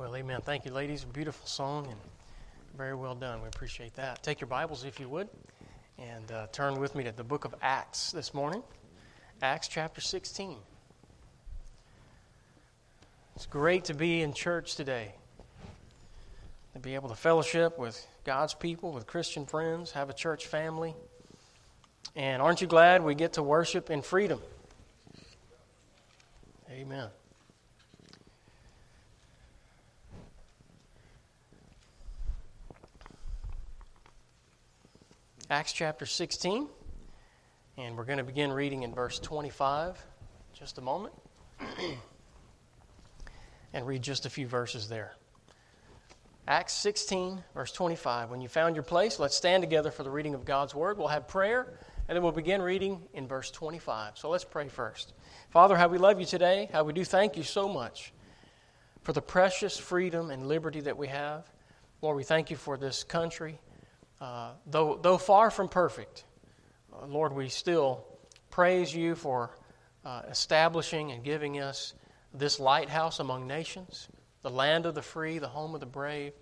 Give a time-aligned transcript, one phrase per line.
[0.00, 0.40] Well, amen.
[0.40, 1.04] Thank you, ladies.
[1.04, 2.00] Beautiful song and
[2.74, 3.42] very well done.
[3.42, 4.22] We appreciate that.
[4.22, 5.28] Take your Bibles, if you would,
[5.98, 8.62] and uh, turn with me to the book of Acts this morning.
[9.42, 10.56] Acts chapter 16.
[13.36, 15.12] It's great to be in church today,
[16.72, 20.94] to be able to fellowship with God's people, with Christian friends, have a church family.
[22.16, 24.40] And aren't you glad we get to worship in freedom?
[26.70, 27.10] Amen.
[35.50, 36.68] Acts chapter 16,
[37.76, 40.00] and we're going to begin reading in verse 25.
[40.52, 41.12] Just a moment.
[43.72, 45.16] and read just a few verses there.
[46.46, 48.30] Acts 16, verse 25.
[48.30, 50.98] When you found your place, let's stand together for the reading of God's Word.
[50.98, 51.66] We'll have prayer,
[52.06, 54.18] and then we'll begin reading in verse 25.
[54.18, 55.14] So let's pray first.
[55.48, 58.12] Father, how we love you today, how we do thank you so much
[59.02, 61.50] for the precious freedom and liberty that we have.
[62.02, 63.58] Lord, we thank you for this country.
[64.20, 66.24] Uh, though, though far from perfect,
[66.92, 68.04] uh, Lord, we still
[68.50, 69.56] praise you for
[70.04, 71.94] uh, establishing and giving us
[72.34, 74.08] this lighthouse among nations,
[74.42, 76.32] the land of the free, the home of the brave.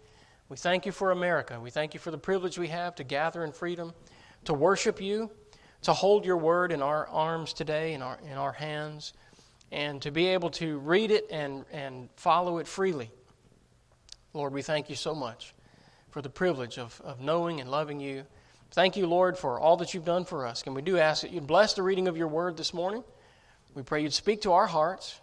[0.48, 1.60] We thank you for America.
[1.60, 3.92] We thank you for the privilege we have to gather in freedom,
[4.44, 5.30] to worship you,
[5.82, 9.12] to hold your word in our arms today, in our, in our hands,
[9.70, 13.10] and to be able to read it and, and follow it freely.
[14.32, 15.54] Lord, we thank you so much
[16.10, 18.24] for the privilege of, of knowing and loving you.
[18.72, 20.62] Thank you, Lord, for all that you've done for us.
[20.66, 23.02] And we do ask that you'd bless the reading of your word this morning.
[23.74, 25.20] We pray you'd speak to our hearts,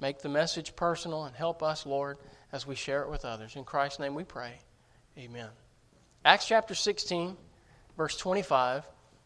[0.00, 2.18] make the message personal, and help us, Lord,
[2.52, 3.56] as we share it with others.
[3.56, 4.52] In Christ's name we pray.
[5.18, 5.48] Amen.
[6.24, 7.36] Acts chapter 16,
[7.96, 8.84] verse 25.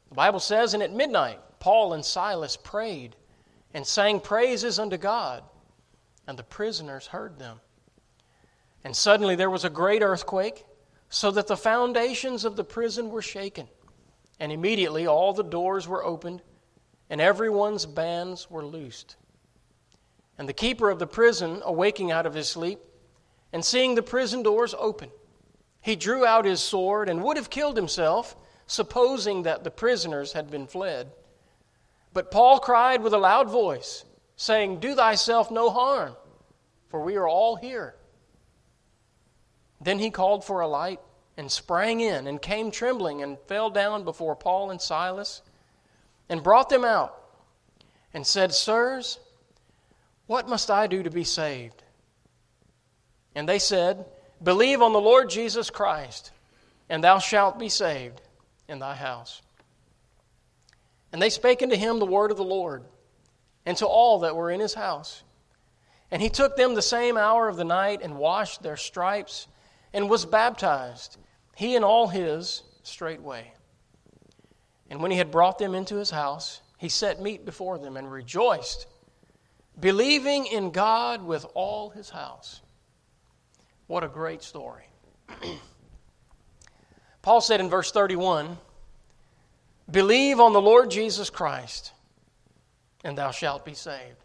[0.08, 3.16] The Bible says, And at midnight, Paul and Silas prayed
[3.74, 5.42] and sang praises unto God,
[6.26, 7.60] and the prisoners heard them.
[8.84, 10.64] And suddenly there was a great earthquake
[11.10, 13.68] so that the foundations of the prison were shaken.
[14.38, 16.40] And immediately all the doors were opened,
[17.10, 19.16] and everyone's bands were loosed.
[20.38, 22.78] And the keeper of the prison, awaking out of his sleep,
[23.52, 25.10] and seeing the prison doors open,
[25.82, 30.50] he drew out his sword and would have killed himself, supposing that the prisoners had
[30.50, 31.10] been fled.
[32.12, 34.04] But Paul cried with a loud voice,
[34.36, 36.14] saying, Do thyself no harm,
[36.88, 37.96] for we are all here.
[39.80, 41.00] Then he called for a light
[41.36, 45.42] and sprang in and came trembling and fell down before Paul and Silas
[46.28, 47.16] and brought them out
[48.12, 49.18] and said, Sirs,
[50.26, 51.82] what must I do to be saved?
[53.34, 54.04] And they said,
[54.42, 56.30] Believe on the Lord Jesus Christ,
[56.88, 58.20] and thou shalt be saved
[58.68, 59.42] in thy house.
[61.12, 62.84] And they spake unto him the word of the Lord,
[63.66, 65.22] and to all that were in his house.
[66.10, 69.46] And he took them the same hour of the night and washed their stripes
[69.92, 71.16] and was baptized,
[71.56, 73.52] he and all his, straightway.
[74.88, 78.10] And when he had brought them into his house, he set meat before them and
[78.10, 78.86] rejoiced,
[79.78, 82.60] believing in God with all his house.
[83.86, 84.84] What a great story.
[87.22, 88.56] Paul said in verse 31
[89.90, 91.92] Believe on the Lord Jesus Christ,
[93.02, 94.16] and thou shalt be saved.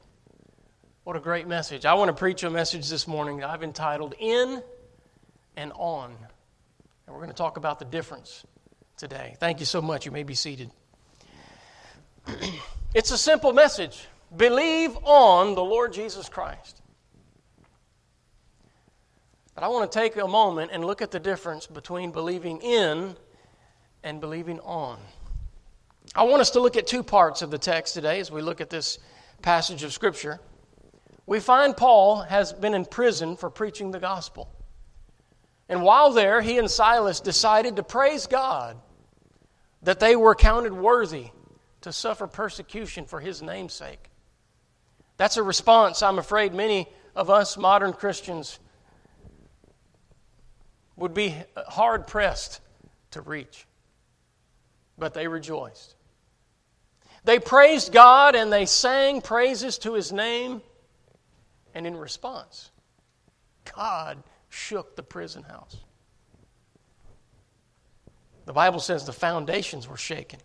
[1.03, 1.85] What a great message.
[1.85, 4.61] I want to preach a message this morning that I've entitled In
[5.57, 6.11] and on.
[6.11, 8.45] And we're going to talk about the difference
[8.97, 9.35] today.
[9.39, 10.05] Thank you so much.
[10.05, 10.71] You may be seated.
[12.93, 16.81] it's a simple message believe on the Lord Jesus Christ.
[19.53, 23.15] But I want to take a moment and look at the difference between believing in
[24.03, 24.99] and believing on.
[26.13, 28.61] I want us to look at two parts of the text today as we look
[28.61, 28.99] at this
[29.41, 30.39] passage of Scripture.
[31.25, 34.49] We find Paul has been in prison for preaching the gospel.
[35.67, 38.77] And while there, he and Silas decided to praise God
[39.81, 41.29] that they were counted worthy
[41.81, 44.09] to suffer persecution for his namesake.
[45.17, 48.59] That's a response I'm afraid many of us modern Christians
[50.95, 51.35] would be
[51.67, 52.61] hard pressed
[53.11, 53.65] to reach.
[54.97, 55.95] But they rejoiced.
[57.23, 60.61] They praised God and they sang praises to his name.
[61.73, 62.71] And in response,
[63.75, 64.23] God
[64.55, 65.77] shook the prison house.
[68.45, 70.39] The Bible says the foundations were shaken,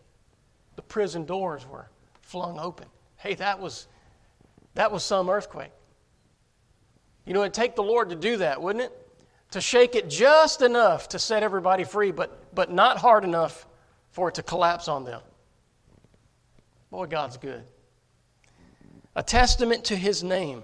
[0.76, 1.88] the prison doors were
[2.22, 2.86] flung open.
[3.16, 3.86] Hey, that was,
[4.74, 5.72] that was some earthquake.
[7.26, 8.96] You know, it'd take the Lord to do that, wouldn't it?
[9.52, 13.66] To shake it just enough to set everybody free, but, but not hard enough
[14.10, 15.20] for it to collapse on them.
[16.90, 17.62] Boy, God's good.
[19.14, 20.62] A testament to his name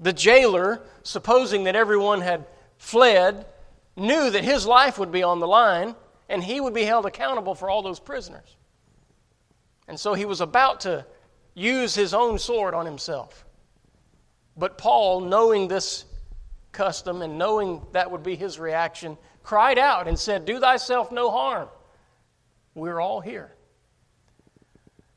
[0.00, 2.44] The jailer, supposing that everyone had
[2.82, 3.46] fled,
[3.94, 5.94] knew that his life would be on the line
[6.28, 8.56] and he would be held accountable for all those prisoners.
[9.86, 11.06] And so he was about to
[11.54, 13.46] use his own sword on himself.
[14.56, 16.06] But Paul, knowing this
[16.72, 21.30] custom and knowing that would be his reaction, cried out and said, Do thyself no
[21.30, 21.68] harm.
[22.74, 23.54] We're all here.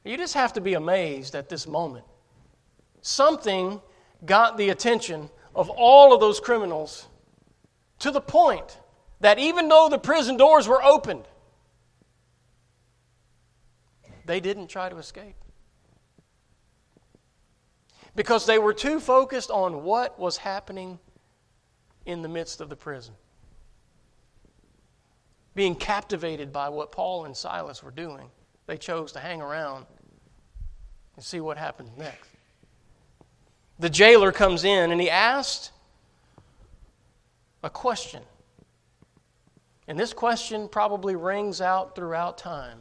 [0.04, 2.06] You just have to be amazed at this moment.
[3.02, 3.82] Something
[4.24, 7.08] got the attention of all of those criminals
[8.00, 8.80] to the point
[9.22, 11.26] that even though the prison doors were opened,
[14.26, 15.36] they didn't try to escape.
[18.16, 21.00] Because they were too focused on what was happening
[22.06, 23.14] in the midst of the prison.
[25.54, 28.30] Being captivated by what Paul and Silas were doing,
[28.68, 29.86] they chose to hang around
[31.16, 32.30] and see what happened next.
[33.80, 35.72] The jailer comes in and he asked
[37.66, 38.22] a question.
[39.88, 42.78] And this question probably rings out throughout time.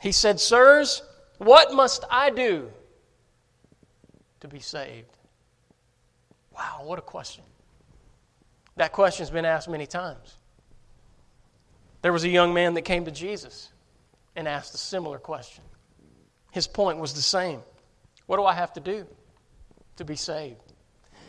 [0.00, 1.02] He said, Sirs,
[1.38, 2.70] what must I do
[4.40, 5.18] to be saved?
[6.56, 7.44] Wow, what a question.
[8.76, 10.36] That question's been asked many times.
[12.02, 13.70] There was a young man that came to Jesus
[14.36, 15.64] and asked a similar question.
[16.52, 17.60] His point was the same
[18.26, 19.06] What do I have to do
[19.96, 20.65] to be saved?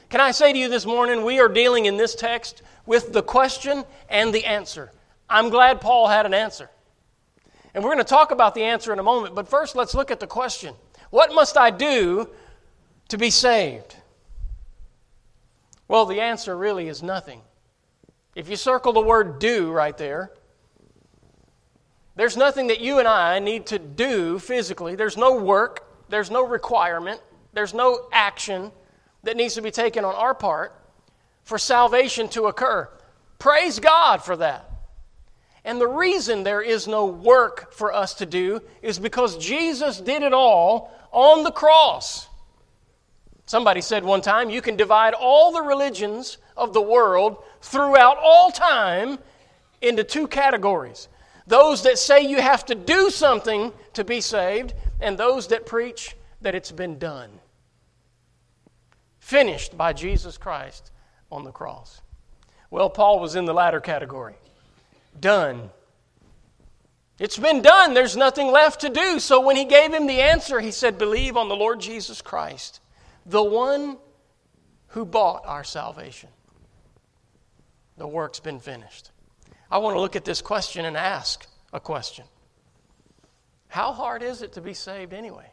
[0.09, 3.21] Can I say to you this morning, we are dealing in this text with the
[3.21, 4.91] question and the answer.
[5.29, 6.69] I'm glad Paul had an answer.
[7.73, 10.09] And we're going to talk about the answer in a moment, but first let's look
[10.09, 10.73] at the question
[11.09, 12.29] What must I do
[13.09, 13.97] to be saved?
[15.89, 17.41] Well, the answer really is nothing.
[18.33, 20.31] If you circle the word do right there,
[22.15, 24.95] there's nothing that you and I need to do physically.
[24.95, 27.21] There's no work, there's no requirement,
[27.53, 28.71] there's no action
[29.27, 30.73] that needs to be taken on our part
[31.43, 32.89] for salvation to occur.
[33.39, 34.71] Praise God for that.
[35.65, 40.23] And the reason there is no work for us to do is because Jesus did
[40.23, 42.29] it all on the cross.
[43.45, 48.49] Somebody said one time, you can divide all the religions of the world throughout all
[48.49, 49.19] time
[49.81, 51.09] into two categories
[51.47, 56.17] those that say you have to do something to be saved, and those that preach
[56.41, 57.29] that it's been done.
[59.27, 60.89] Finished by Jesus Christ
[61.29, 61.99] on the cross.
[62.71, 64.35] Well, Paul was in the latter category.
[65.19, 65.69] Done.
[67.19, 67.93] It's been done.
[67.93, 69.19] There's nothing left to do.
[69.19, 72.79] So when he gave him the answer, he said, Believe on the Lord Jesus Christ,
[73.25, 73.97] the one
[74.91, 76.29] who bought our salvation.
[77.97, 79.11] The work's been finished.
[79.69, 82.23] I want to look at this question and ask a question
[83.67, 85.51] How hard is it to be saved anyway?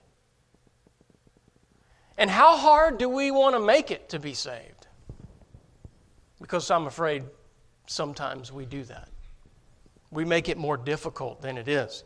[2.16, 4.86] And how hard do we want to make it to be saved?
[6.40, 7.24] Because I'm afraid
[7.86, 9.08] sometimes we do that.
[10.10, 12.04] We make it more difficult than it is.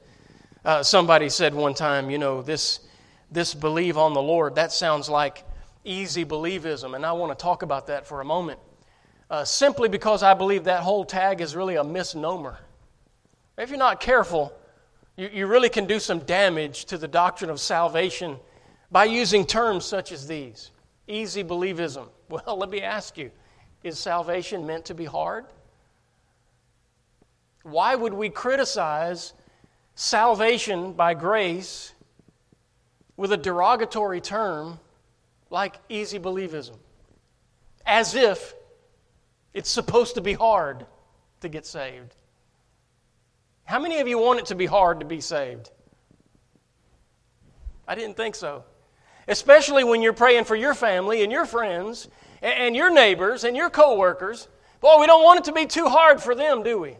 [0.65, 2.81] Uh, somebody said one time, you know, this,
[3.31, 5.45] this believe on the Lord, that sounds like
[5.85, 8.59] easy believism, and I want to talk about that for a moment
[9.31, 12.59] uh, simply because I believe that whole tag is really a misnomer.
[13.57, 14.53] If you're not careful,
[15.17, 18.39] you, you really can do some damage to the doctrine of salvation
[18.91, 20.71] by using terms such as these
[21.07, 22.09] easy believism.
[22.29, 23.31] Well, let me ask you
[23.83, 25.47] is salvation meant to be hard?
[27.63, 29.33] Why would we criticize
[29.95, 31.95] salvation by grace
[33.17, 34.79] with a derogatory term
[35.49, 36.77] like easy believism?
[37.87, 38.55] As if
[39.55, 40.85] it's supposed to be hard
[41.41, 42.15] to get saved.
[43.65, 45.71] How many of you want it to be hard to be saved?
[47.87, 48.65] I didn't think so.
[49.29, 52.09] Especially when you're praying for your family and your friends
[52.43, 54.49] and your neighbors and your coworkers.
[54.81, 56.97] Boy, we don't want it to be too hard for them, do we?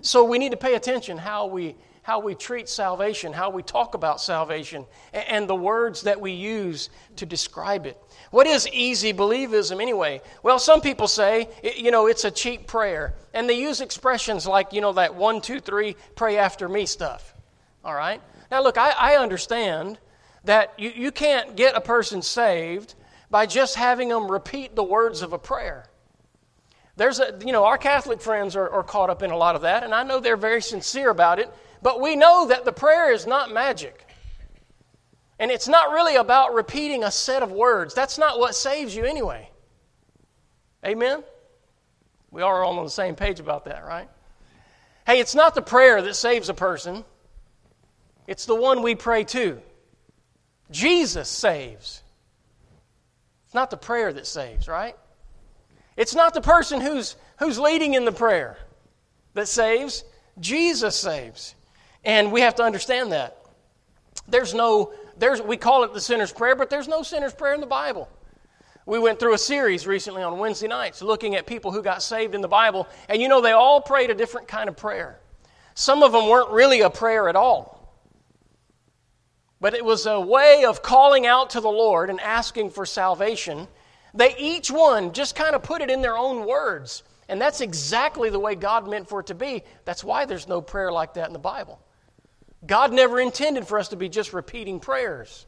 [0.00, 1.76] So we need to pay attention how we
[2.08, 6.88] how we treat salvation, how we talk about salvation, and the words that we use
[7.16, 8.02] to describe it.
[8.30, 10.22] What is easy believism anyway?
[10.42, 13.14] Well, some people say, you know, it's a cheap prayer.
[13.34, 17.34] And they use expressions like, you know, that one, two, three, pray after me stuff.
[17.84, 18.22] All right?
[18.50, 19.98] Now, look, I, I understand
[20.44, 22.94] that you, you can't get a person saved
[23.30, 25.86] by just having them repeat the words of a prayer.
[26.96, 29.62] There's a, you know, our Catholic friends are, are caught up in a lot of
[29.62, 31.52] that, and I know they're very sincere about it.
[31.82, 34.04] But we know that the prayer is not magic.
[35.38, 37.94] And it's not really about repeating a set of words.
[37.94, 39.50] That's not what saves you anyway.
[40.84, 41.22] Amen?
[42.30, 44.08] We are all on the same page about that, right?
[45.06, 47.04] Hey, it's not the prayer that saves a person,
[48.26, 49.60] it's the one we pray to.
[50.70, 52.02] Jesus saves.
[53.46, 54.94] It's not the prayer that saves, right?
[55.96, 58.58] It's not the person who's, who's leading in the prayer
[59.34, 60.04] that saves.
[60.38, 61.54] Jesus saves.
[62.04, 63.38] And we have to understand that.
[64.28, 67.60] There's no, there's, we call it the sinner's prayer, but there's no sinner's prayer in
[67.60, 68.08] the Bible.
[68.84, 72.34] We went through a series recently on Wednesday nights looking at people who got saved
[72.34, 75.18] in the Bible, and you know, they all prayed a different kind of prayer.
[75.74, 77.77] Some of them weren't really a prayer at all.
[79.60, 83.66] But it was a way of calling out to the Lord and asking for salvation.
[84.14, 87.02] They each one just kind of put it in their own words.
[87.28, 89.62] And that's exactly the way God meant for it to be.
[89.84, 91.80] That's why there's no prayer like that in the Bible.
[92.66, 95.46] God never intended for us to be just repeating prayers.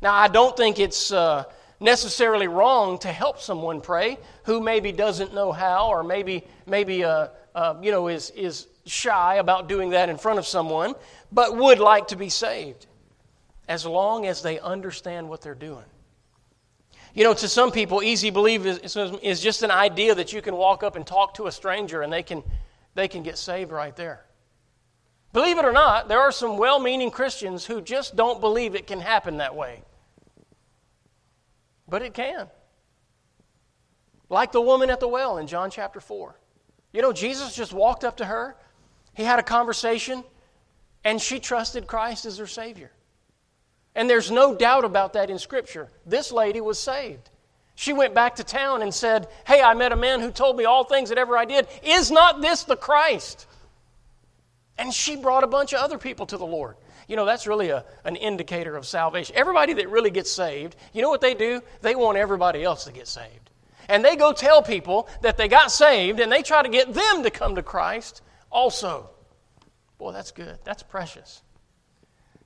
[0.00, 1.44] Now, I don't think it's uh,
[1.80, 7.28] necessarily wrong to help someone pray who maybe doesn't know how or maybe, maybe uh,
[7.54, 10.94] uh, you know, is, is shy about doing that in front of someone,
[11.30, 12.86] but would like to be saved
[13.68, 15.84] as long as they understand what they're doing.
[17.14, 20.56] You know, to some people, easy believe is, is just an idea that you can
[20.56, 22.42] walk up and talk to a stranger and they can,
[22.94, 24.24] they can get saved right there.
[25.32, 28.86] Believe it or not, there are some well meaning Christians who just don't believe it
[28.86, 29.82] can happen that way.
[31.86, 32.48] But it can.
[34.30, 36.38] Like the woman at the well in John chapter 4.
[36.92, 38.56] You know, Jesus just walked up to her,
[39.14, 40.24] he had a conversation,
[41.04, 42.92] and she trusted Christ as her Savior.
[43.98, 45.88] And there's no doubt about that in Scripture.
[46.06, 47.30] This lady was saved.
[47.74, 50.64] She went back to town and said, Hey, I met a man who told me
[50.64, 51.66] all things that ever I did.
[51.82, 53.48] Is not this the Christ?
[54.78, 56.76] And she brought a bunch of other people to the Lord.
[57.08, 59.34] You know, that's really a, an indicator of salvation.
[59.34, 61.60] Everybody that really gets saved, you know what they do?
[61.82, 63.50] They want everybody else to get saved.
[63.88, 67.24] And they go tell people that they got saved and they try to get them
[67.24, 69.10] to come to Christ also.
[69.98, 70.56] Boy, that's good.
[70.62, 71.42] That's precious.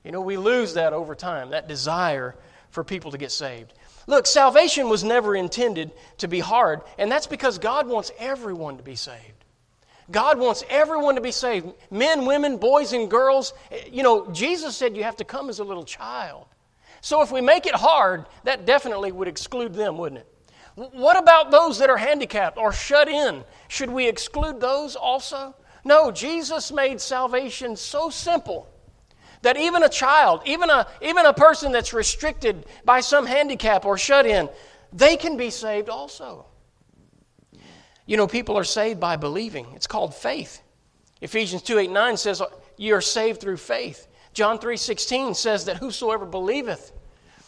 [0.03, 2.35] You know, we lose that over time, that desire
[2.69, 3.73] for people to get saved.
[4.05, 8.83] Look, salvation was never intended to be hard, and that's because God wants everyone to
[8.83, 9.45] be saved.
[10.11, 13.53] God wants everyone to be saved men, women, boys, and girls.
[13.89, 16.47] You know, Jesus said you have to come as a little child.
[16.99, 20.27] So if we make it hard, that definitely would exclude them, wouldn't it?
[20.75, 23.43] What about those that are handicapped or shut in?
[23.67, 25.55] Should we exclude those also?
[25.85, 28.72] No, Jesus made salvation so simple
[29.43, 33.97] that even a child, even a, even a person that's restricted by some handicap or
[33.97, 34.49] shut in,
[34.91, 36.45] they can be saved also.
[38.05, 39.67] You know, people are saved by believing.
[39.75, 40.61] It's called faith.
[41.21, 42.41] Ephesians 2 8 9 says,
[42.77, 44.07] You are saved through faith.
[44.33, 46.91] John 3 16 says that whosoever believeth.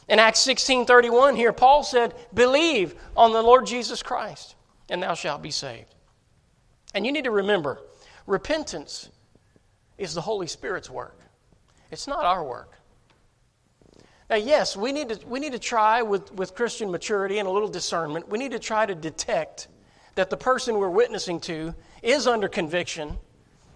[0.08, 4.56] In Acts 16 31, here Paul said, Believe on the Lord Jesus Christ,
[4.90, 5.96] and thou shalt be saved.
[6.94, 7.82] And you need to remember,
[8.28, 9.10] repentance
[9.98, 11.20] is the Holy Spirit's work.
[11.96, 12.74] It's not our work.
[14.30, 17.52] Now, yes, we need to, we need to try with, with Christian maturity and a
[17.52, 19.70] little discernment, we need to try to detect
[20.16, 21.74] that the person we're witnessing to
[22.04, 23.18] is under conviction,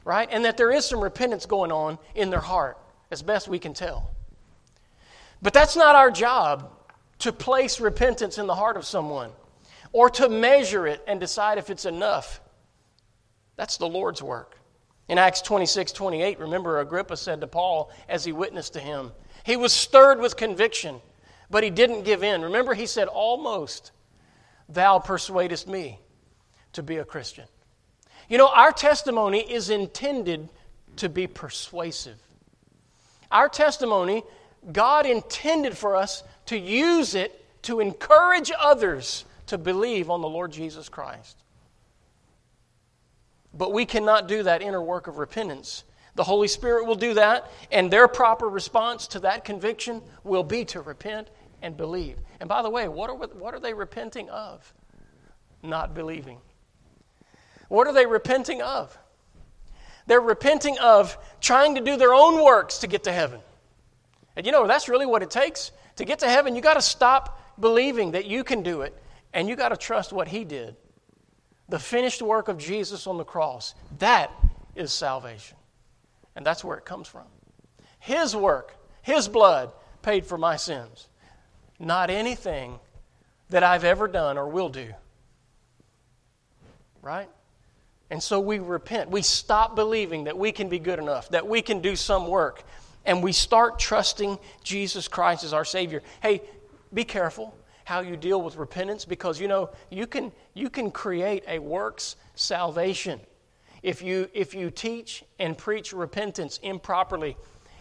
[0.04, 0.28] right?
[0.30, 2.78] And that there is some repentance going on in their heart,
[3.10, 4.12] as best we can tell.
[5.42, 6.74] But that's not our job
[7.20, 9.32] to place repentance in the heart of someone
[9.94, 12.42] or to measure it and decide if it's enough.
[13.56, 14.59] That's the Lord's work.
[15.10, 19.12] In Acts 26 28, remember Agrippa said to Paul as he witnessed to him,
[19.44, 21.01] he was stirred with conviction,
[21.50, 22.44] but he didn't give in.
[22.44, 23.92] Remember, he said, Almost
[24.70, 26.00] thou persuadest me
[26.74, 27.46] to be a Christian.
[28.30, 30.50] You know, our testimony is intended
[30.98, 32.20] to be persuasive.
[33.32, 34.24] Our testimony,
[34.72, 40.51] God intended for us to use it to encourage others to believe on the Lord
[40.51, 41.38] Jesus Christ.
[43.60, 45.84] But we cannot do that inner work of repentance.
[46.16, 50.63] The Holy Spirit will do that, and their proper response to that conviction will be
[50.66, 51.28] to repent
[51.62, 52.18] and believe.
[52.39, 54.74] And by the way, what are, what are they repenting of?
[55.62, 56.38] Not believing.
[57.68, 58.98] What are they repenting of?
[60.08, 63.42] They're repenting of trying to do their own works to get to heaven.
[64.38, 65.74] And you know, that's really what it takes.
[65.98, 68.98] To get to heaven, you got to stop believing that you can do it,
[69.34, 70.78] and you got to trust what He did
[71.70, 73.76] the finished work of Jesus on the cross.
[74.00, 74.32] That
[74.76, 75.58] is salvation.
[76.36, 77.26] And that's where it comes from.
[78.00, 79.72] His work, His blood
[80.02, 81.08] paid for my sins.
[81.80, 82.80] Not anything
[83.50, 84.94] that I've ever done or will do.
[87.02, 87.30] Right?
[88.10, 89.10] And so we repent.
[89.10, 92.64] We stop believing that we can be good enough, that we can do some work,
[93.06, 96.02] and we start trusting Jesus Christ as our Savior.
[96.22, 96.42] Hey,
[96.94, 97.54] be careful
[97.89, 102.17] how you deal with repentance because you know you can you can create a works
[102.36, 103.19] salvation
[103.81, 107.36] if you if you teach and preach repentance improperly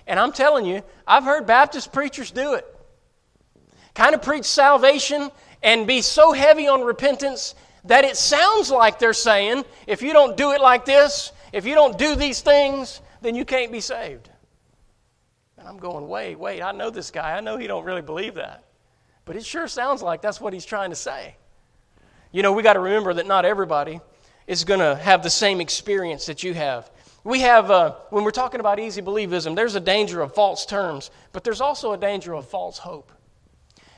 [0.06, 2.64] and i'm telling you i've heard baptist preachers do it
[3.94, 5.30] kind of preach salvation
[5.62, 10.36] and be so heavy on repentance that it sounds like they're saying, if you don't
[10.36, 14.30] do it like this, if you don't do these things, then you can't be saved.
[15.56, 17.36] And I'm going, wait, wait, I know this guy.
[17.36, 18.67] I know he don't really believe that.
[19.28, 21.36] But it sure sounds like that's what he's trying to say.
[22.32, 24.00] You know, we got to remember that not everybody
[24.46, 26.90] is going to have the same experience that you have.
[27.24, 31.10] We have, uh, when we're talking about easy believism, there's a danger of false terms,
[31.32, 33.12] but there's also a danger of false hope.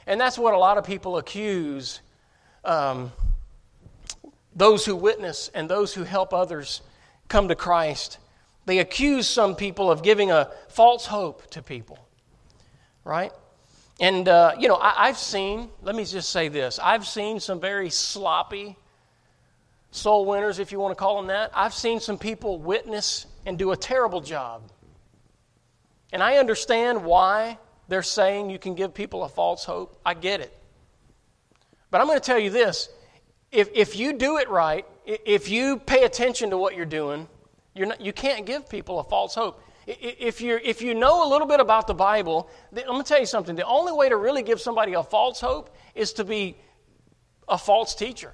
[0.05, 2.01] And that's what a lot of people accuse
[2.65, 3.13] um,
[4.57, 6.83] those who witness and those who help others
[7.29, 8.19] come to Christ.
[8.67, 12.01] They accuse some people of giving a false hope to people,
[13.05, 13.31] right?
[14.01, 17.61] And, uh, you know, I, I've seen, let me just say this I've seen some
[17.61, 18.77] very sloppy
[19.93, 21.51] soul winners, if you want to call them that.
[21.55, 24.63] I've seen some people witness and do a terrible job.
[26.13, 30.01] And I understand why they're saying you can give people a false hope.
[30.05, 30.57] I get it.
[31.91, 32.89] But I'm going to tell you this
[33.53, 37.29] if, if you do it right, if you pay attention to what you're doing,
[37.75, 39.61] you're not, you can't give people a false hope.
[39.99, 43.21] If, you if you know a little bit about the Bible, I'm going to tell
[43.21, 43.57] you something.
[43.57, 46.57] The only way to really give somebody a false hope is to be
[47.49, 48.33] a false teacher,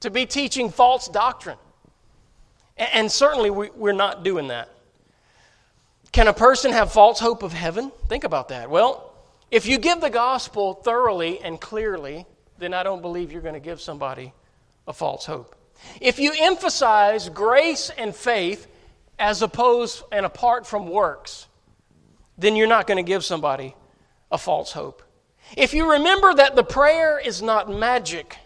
[0.00, 1.58] to be teaching false doctrine.
[2.76, 4.68] And certainly we, we're not doing that.
[6.12, 7.90] Can a person have false hope of heaven?
[8.08, 8.68] Think about that.
[8.68, 9.14] Well,
[9.50, 12.26] if you give the gospel thoroughly and clearly,
[12.58, 14.32] then I don't believe you're going to give somebody
[14.86, 15.56] a false hope.
[16.00, 18.68] If you emphasize grace and faith
[19.18, 21.46] as opposed and apart from works,
[22.36, 23.74] then you're not going to give somebody
[24.30, 25.02] a false hope.
[25.56, 28.36] If you remember that the prayer is not magic,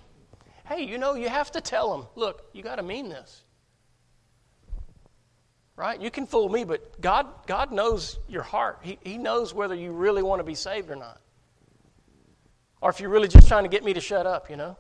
[0.67, 3.45] hey, you know, you have to tell them, look, you got to mean this
[5.79, 6.01] right?
[6.01, 8.81] You can fool me, but God, God knows your heart.
[8.83, 11.21] He, he knows whether you really want to be saved or not.
[12.81, 14.77] Or if you're really just trying to get me to shut up, you know?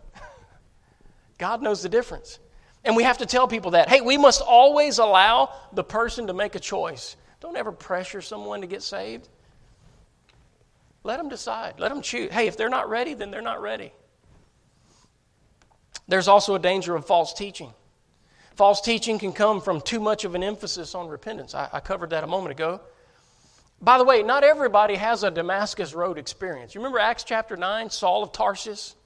[1.38, 2.40] God knows the difference.
[2.85, 3.89] And we have to tell people that.
[3.89, 7.17] Hey, we must always allow the person to make a choice.
[7.41, 9.29] Don't ever pressure someone to get saved.
[11.05, 11.79] Let them decide.
[11.79, 12.31] Let them choose.
[12.33, 13.93] Hey, if they're not ready, then they're not ready.
[16.09, 17.73] There's also a danger of false teaching.
[18.57, 21.55] False teaching can come from too much of an emphasis on repentance.
[21.55, 22.81] I, I, covered that a moment ago.
[23.81, 26.75] By the way, not everybody has a Damascus Road experience.
[26.75, 28.97] You remember Acts chapter 9, Saul of Tarsus,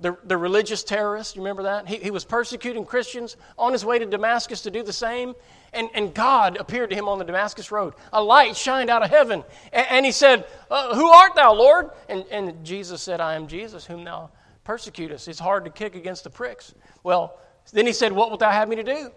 [0.00, 1.36] the, the religious terrorist?
[1.36, 1.86] You remember that?
[1.86, 5.34] He, he was persecuting Christians on his way to Damascus to do the same.
[5.72, 7.94] And, and God appeared to him on the Damascus Road.
[8.12, 9.44] A light shined out of heaven.
[9.72, 11.90] And, and he said, uh, Who art thou, Lord?
[12.08, 14.30] And, and Jesus said, I am Jesus, whom thou
[14.64, 15.28] persecutest.
[15.28, 16.74] It's hard to kick against the pricks.
[17.02, 17.38] Well,
[17.72, 19.10] then he said, What wilt thou have me to do?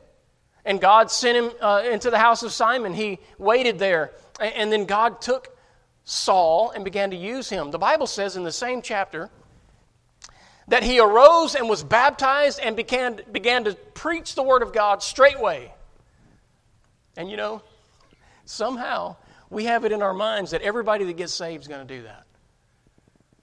[0.65, 2.93] And God sent him uh, into the house of Simon.
[2.93, 4.11] He waited there.
[4.39, 5.57] And then God took
[6.05, 7.71] Saul and began to use him.
[7.71, 9.29] The Bible says in the same chapter
[10.67, 15.03] that he arose and was baptized and began, began to preach the word of God
[15.03, 15.73] straightway.
[17.17, 17.61] And you know,
[18.45, 19.15] somehow
[19.49, 22.03] we have it in our minds that everybody that gets saved is going to do
[22.03, 22.25] that.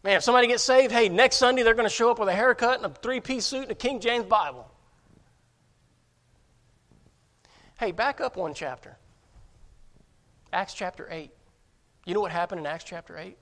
[0.02, 2.34] Man, if somebody gets saved, hey, next Sunday they're going to show up with a
[2.34, 4.70] haircut and a three piece suit and a King James Bible.
[7.78, 8.96] Hey, back up one chapter.
[10.52, 11.30] Acts chapter 8.
[12.06, 13.36] You know what happened in Acts chapter 8?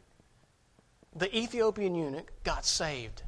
[1.17, 3.23] The Ethiopian eunuch got saved.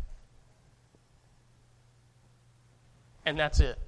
[3.27, 3.79] And that's it.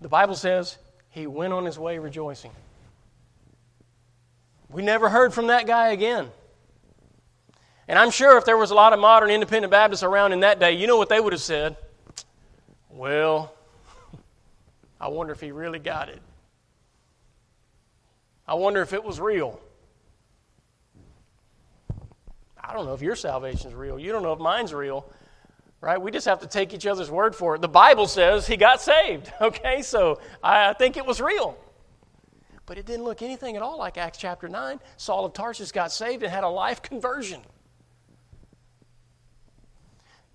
[0.00, 0.78] The Bible says
[1.10, 2.50] he went on his way rejoicing.
[4.70, 6.30] We never heard from that guy again.
[7.88, 10.58] And I'm sure if there was a lot of modern independent Baptists around in that
[10.58, 11.76] day, you know what they would have said?
[12.88, 13.52] Well,
[15.00, 16.20] I wonder if he really got it.
[18.46, 19.60] I wonder if it was real.
[22.62, 23.98] I don't know if your salvation is real.
[23.98, 25.04] You don't know if mine's real.
[25.82, 26.00] Right?
[26.00, 27.60] We just have to take each other's word for it.
[27.60, 29.30] The Bible says he got saved.
[29.40, 29.82] Okay?
[29.82, 31.58] So I think it was real.
[32.64, 34.78] But it didn't look anything at all like Acts chapter 9.
[34.96, 37.40] Saul of Tarsus got saved and had a life conversion.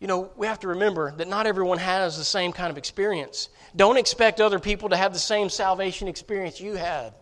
[0.01, 3.47] You know, we have to remember that not everyone has the same kind of experience.
[3.75, 7.13] Don't expect other people to have the same salvation experience you had.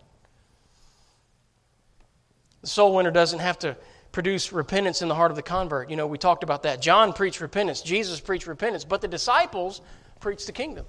[2.62, 3.78] The soul winner doesn't have to
[4.16, 5.90] produce repentance in the heart of the convert.
[5.90, 6.82] You know, we talked about that.
[6.82, 9.82] John preached repentance, Jesus preached repentance, but the disciples
[10.22, 10.86] preached the kingdom.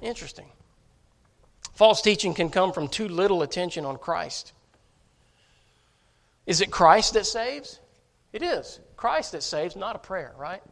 [0.00, 0.46] Interesting.
[1.74, 4.54] False teaching can come from too little attention on Christ.
[6.46, 7.78] Is it Christ that saves?
[8.32, 8.80] It is.
[8.96, 10.62] Christ that saves, not a prayer, right?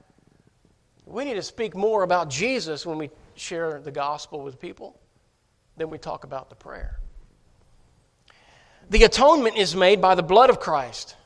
[1.04, 4.98] We need to speak more about Jesus when we share the gospel with people
[5.76, 7.01] than we talk about the prayer.
[8.90, 11.16] The atonement is made by the blood of Christ.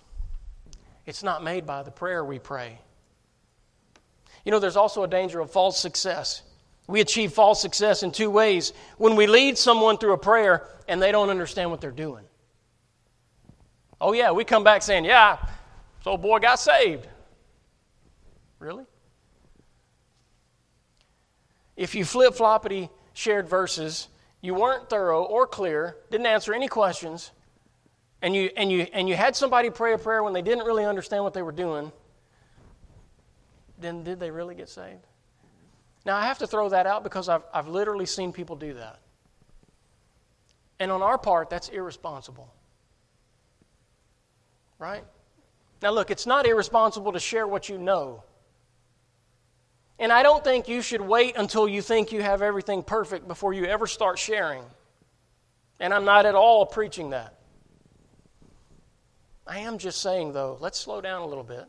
[1.04, 2.78] it's not made by the prayer we pray.
[4.44, 6.42] You know, there's also a danger of false success.
[6.86, 11.02] We achieve false success in two ways when we lead someone through a prayer and
[11.02, 12.24] they don't understand what they're doing.
[14.00, 15.38] Oh, yeah, we come back saying, Yeah,
[15.98, 17.06] this old boy got saved.
[18.58, 18.84] Really?
[21.76, 24.08] If you flip floppity shared verses,
[24.40, 27.32] you weren't thorough or clear, didn't answer any questions,
[28.22, 30.84] and you, and, you, and you had somebody pray a prayer when they didn't really
[30.84, 31.92] understand what they were doing,
[33.78, 35.06] then did they really get saved?
[36.04, 39.00] Now, I have to throw that out because I've, I've literally seen people do that.
[40.78, 42.52] And on our part, that's irresponsible.
[44.78, 45.04] Right?
[45.82, 48.22] Now, look, it's not irresponsible to share what you know.
[49.98, 53.54] And I don't think you should wait until you think you have everything perfect before
[53.54, 54.62] you ever start sharing.
[55.80, 57.34] And I'm not at all preaching that.
[59.46, 61.66] I am just saying, though, let's slow down a little bit.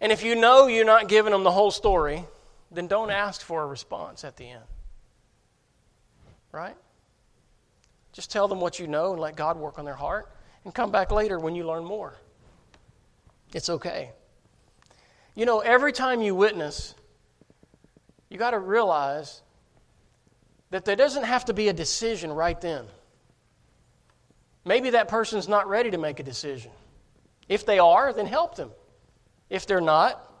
[0.00, 2.24] And if you know you're not giving them the whole story,
[2.70, 4.64] then don't ask for a response at the end.
[6.50, 6.76] Right?
[8.12, 10.30] Just tell them what you know and let God work on their heart
[10.64, 12.16] and come back later when you learn more.
[13.54, 14.10] It's okay.
[15.34, 16.94] You know, every time you witness,
[18.28, 19.42] you got to realize
[20.70, 22.86] that there doesn't have to be a decision right then.
[24.64, 26.70] Maybe that person's not ready to make a decision.
[27.48, 28.70] If they are, then help them.
[29.50, 30.32] If they're not,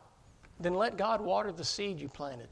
[0.60, 2.48] then let God water the seed you planted.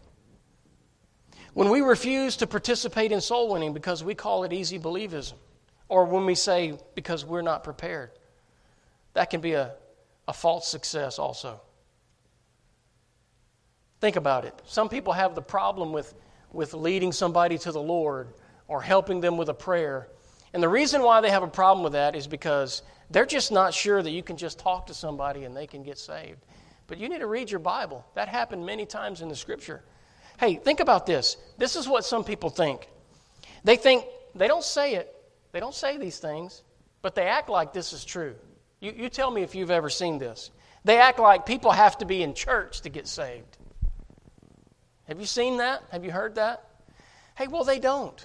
[1.55, 5.35] When we refuse to participate in soul winning because we call it easy believism,
[5.89, 8.11] or when we say because we're not prepared,
[9.15, 9.73] that can be a,
[10.29, 11.61] a false success also.
[14.01, 14.55] Think about it.
[14.65, 16.15] Some people have the problem with,
[16.53, 18.29] with leading somebody to the Lord
[18.67, 20.09] or helping them with a prayer.
[20.53, 23.75] And the reason why they have a problem with that is because they're just not
[23.75, 26.39] sure that you can just talk to somebody and they can get saved.
[26.87, 28.05] But you need to read your Bible.
[28.15, 29.83] That happened many times in the scripture.
[30.39, 31.37] Hey, think about this.
[31.59, 32.89] This is what some people think.
[33.63, 35.15] They think, they don't say it,
[35.53, 36.63] they don't say these things,
[37.03, 38.35] but they act like this is true.
[38.81, 40.51] You, you tell me if you've ever seen this.
[40.85, 43.59] They act like people have to be in church to get saved.
[45.05, 45.83] Have you seen that?
[45.91, 46.65] Have you heard that?
[47.37, 48.25] Hey, well, they don't.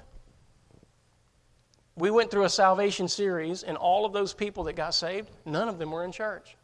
[1.97, 5.69] We went through a salvation series, and all of those people that got saved, none
[5.69, 6.57] of them were in church.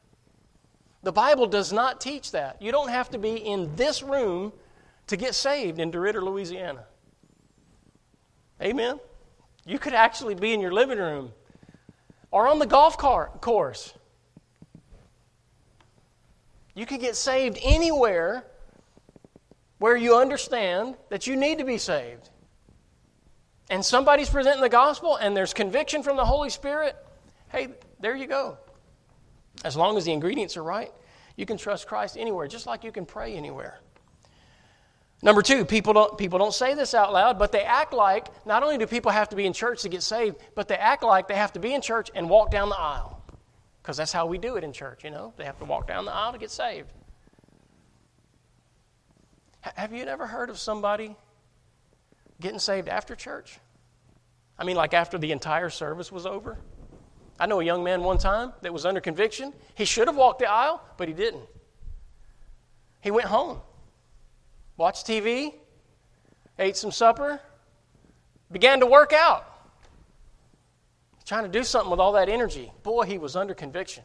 [1.04, 2.62] The Bible does not teach that.
[2.62, 4.54] You don't have to be in this room
[5.08, 6.86] to get saved in DeRidder, Louisiana.
[8.62, 9.00] Amen?
[9.66, 11.32] You could actually be in your living room
[12.30, 13.94] or on the golf car- course.
[16.76, 18.46] You could get saved anywhere
[19.80, 22.30] where you understand that you need to be saved.
[23.72, 26.94] And somebody's presenting the gospel and there's conviction from the Holy Spirit,
[27.48, 27.70] hey,
[28.02, 28.58] there you go.
[29.64, 30.92] As long as the ingredients are right,
[31.38, 33.80] you can trust Christ anywhere, just like you can pray anywhere.
[35.24, 38.62] Number two, people don't, people don't say this out loud, but they act like not
[38.62, 41.30] only do people have to be in church to get saved, but they act like
[41.30, 43.24] they have to be in church and walk down the aisle.
[43.82, 45.34] Because that's how we do it in church, you know?
[45.38, 46.92] They have to walk down the aisle to get saved.
[49.62, 51.16] Have you never heard of somebody
[52.42, 53.60] getting saved after church?
[54.58, 56.58] I mean, like after the entire service was over?
[57.40, 59.54] I know a young man one time that was under conviction.
[59.76, 61.46] He should have walked the aisle, but he didn't.
[63.00, 63.60] He went home,
[64.78, 65.56] watched TV,
[66.60, 67.40] ate some supper,
[68.52, 69.48] began to work out.
[71.26, 72.72] Trying to do something with all that energy.
[72.84, 74.04] Boy, he was under conviction.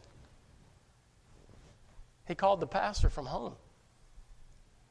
[2.25, 3.55] He called the pastor from home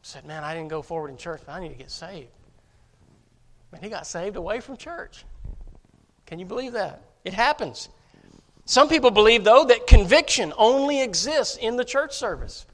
[0.06, 2.28] said, Man, I didn't go forward in church, but I need to get saved.
[3.72, 5.24] And he got saved away from church.
[6.24, 7.02] Can you believe that?
[7.24, 7.88] It happens.
[8.64, 12.66] Some people believe, though, that conviction only exists in the church service.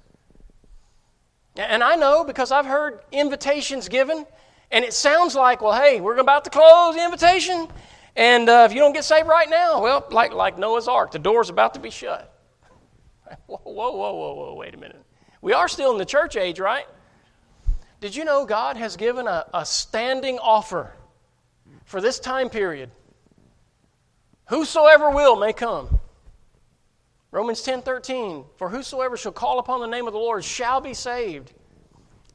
[1.57, 4.27] And I know because I've heard invitations given,
[4.71, 7.69] and it sounds like, well, hey, we're about to close the invitation,
[8.17, 11.19] and uh, if you don't get saved right now, well, like, like Noah's Ark, the
[11.19, 12.29] door's about to be shut.
[13.47, 15.03] Whoa, whoa, whoa, whoa, whoa, wait a minute.
[15.41, 16.87] We are still in the church age, right?
[18.03, 20.93] Did you know God has given a, a standing offer
[21.85, 22.91] for this time period?
[24.49, 26.01] Whosoever will may come.
[27.31, 30.95] Romans 10 13, for whosoever shall call upon the name of the Lord shall be
[30.95, 31.53] saved.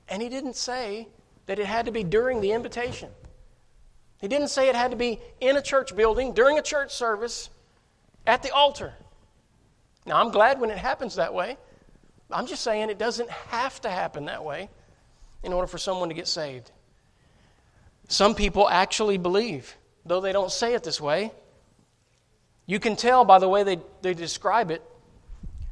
[0.07, 1.09] And he didn't say
[1.47, 3.09] that it had to be during the invitation.
[4.21, 7.49] He didn't say it had to be in a church building, during a church service,
[8.25, 8.93] at the altar.
[10.05, 11.57] Now, I'm glad when it happens that way.
[12.31, 14.69] I'm just saying it doesn't have to happen that way
[15.43, 16.71] in order for someone to get saved.
[18.07, 21.31] Some people actually believe, though they don't say it this way.
[22.65, 24.81] You can tell by the way they, they describe it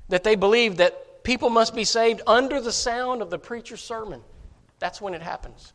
[0.09, 4.21] that they believe that people must be saved under the sound of the preacher's sermon.
[4.79, 5.73] That's when it happens.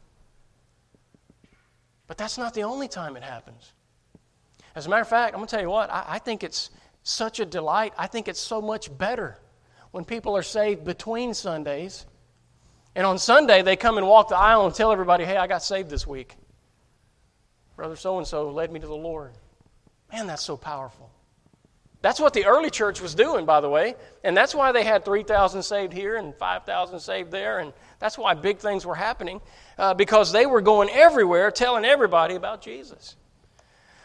[2.06, 3.72] But that's not the only time it happens.
[4.74, 6.70] As a matter of fact, I'm going to tell you what, I, I think it's
[7.02, 7.92] such a delight.
[7.98, 9.38] I think it's so much better
[9.90, 12.06] when people are saved between Sundays.
[12.94, 15.62] And on Sunday, they come and walk the aisle and tell everybody, hey, I got
[15.62, 16.36] saved this week.
[17.76, 19.32] Brother so and so led me to the Lord.
[20.12, 21.10] Man, that's so powerful.
[22.02, 23.94] That's what the early church was doing, by the way.
[24.24, 27.58] And that's why they had 3,000 saved here and 5,000 saved there.
[27.58, 29.40] And that's why big things were happening,
[29.78, 33.16] uh, because they were going everywhere telling everybody about Jesus.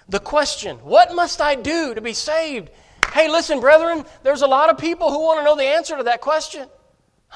[0.09, 2.69] The question, what must I do to be saved?
[3.13, 6.03] Hey, listen, brethren, there's a lot of people who want to know the answer to
[6.03, 6.67] that question.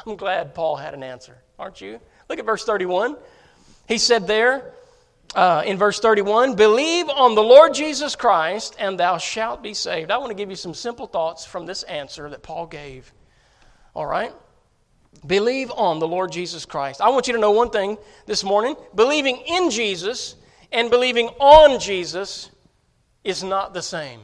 [0.05, 1.99] I'm glad Paul had an answer, aren't you?
[2.29, 3.17] Look at verse 31.
[3.87, 4.73] He said there,
[5.35, 10.11] uh, in verse 31 Believe on the Lord Jesus Christ, and thou shalt be saved.
[10.11, 13.11] I want to give you some simple thoughts from this answer that Paul gave.
[13.93, 14.33] All right?
[15.25, 17.01] Believe on the Lord Jesus Christ.
[17.01, 20.35] I want you to know one thing this morning believing in Jesus
[20.71, 22.51] and believing on Jesus
[23.23, 24.21] is not the same.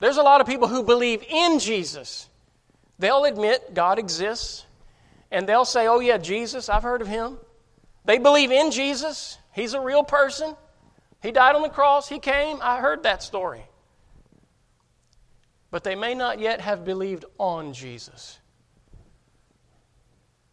[0.00, 2.29] There's a lot of people who believe in Jesus.
[3.00, 4.66] They'll admit God exists,
[5.30, 7.38] and they'll say, Oh, yeah, Jesus, I've heard of him.
[8.04, 9.38] They believe in Jesus.
[9.54, 10.54] He's a real person.
[11.22, 12.10] He died on the cross.
[12.10, 12.58] He came.
[12.60, 13.62] I heard that story.
[15.70, 18.38] But they may not yet have believed on Jesus.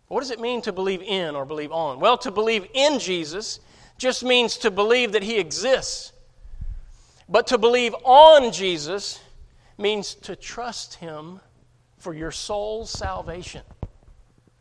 [0.08, 2.00] What does it mean to believe in or believe on?
[2.00, 3.60] Well, to believe in Jesus
[3.98, 6.14] just means to believe that He exists.
[7.28, 9.20] But to believe on Jesus
[9.78, 11.42] means to trust Him
[11.98, 13.62] for your soul's salvation.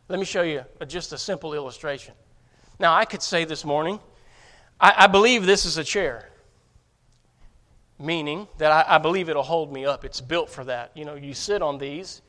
[0.09, 2.15] Let me show you just a simple illustration.
[2.79, 3.99] Now, I could say this morning,
[4.81, 6.31] I, I believe this is a chair,
[7.99, 10.05] meaning that I, I, believe it'll hold me up.
[10.05, 10.93] It's built for that.
[10.95, 12.23] You know, you sit on these,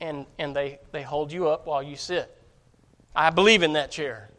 [0.00, 2.34] and, and they, they hold you up while you sit.
[3.14, 4.30] I believe in that chair.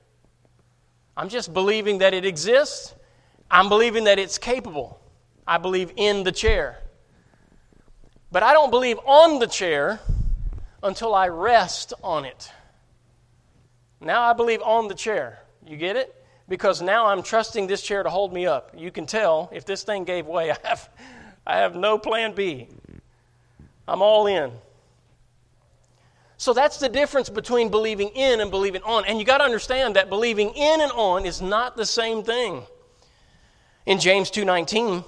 [1.18, 2.96] I'm just believing that it exists.
[3.52, 5.02] I'm believing that it's capable.
[5.46, 6.82] I believe in the chair.
[8.32, 10.00] But I don't believe on the chair
[10.84, 12.52] until I rest on it.
[14.00, 15.40] Now I believe on the chair.
[15.66, 16.16] You get it?
[16.48, 18.72] Because now I'm trusting this chair to hold me up.
[18.78, 20.90] You can tell if this thing gave way, I have,
[21.46, 22.68] I have no plan B.
[23.88, 24.52] I'm all in.
[26.38, 29.04] So that's the difference between believing in and believing on.
[29.06, 32.64] And you got to understand that believing in and on is not the same thing.
[33.86, 35.04] In James 2:19,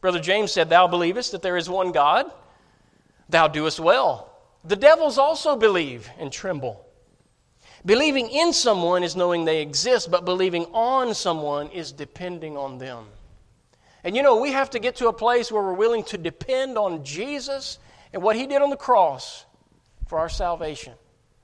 [0.00, 2.30] brother James said, "Thou believest that there is one God,
[3.28, 4.32] thou doest well.
[4.64, 6.84] The devils also believe and tremble."
[7.84, 13.06] Believing in someone is knowing they exist, but believing on someone is depending on them.
[14.02, 16.76] And you know, we have to get to a place where we're willing to depend
[16.78, 17.78] on Jesus
[18.12, 19.44] and what He did on the cross
[20.06, 20.94] for our salvation.